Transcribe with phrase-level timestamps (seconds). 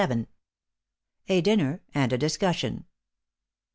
[0.01, 0.03] *
[1.29, 2.85] *A DINNER AND A DISCUSSION.